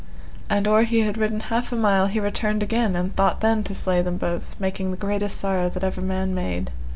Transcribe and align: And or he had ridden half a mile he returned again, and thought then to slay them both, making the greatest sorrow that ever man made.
And 0.49 0.67
or 0.67 0.81
he 0.81 1.01
had 1.01 1.15
ridden 1.15 1.41
half 1.41 1.71
a 1.71 1.75
mile 1.75 2.07
he 2.07 2.19
returned 2.19 2.63
again, 2.63 2.95
and 2.95 3.15
thought 3.15 3.41
then 3.41 3.61
to 3.65 3.75
slay 3.75 4.01
them 4.01 4.17
both, 4.17 4.55
making 4.59 4.89
the 4.89 4.97
greatest 4.97 5.39
sorrow 5.39 5.69
that 5.69 5.83
ever 5.83 6.01
man 6.01 6.33
made. 6.33 6.71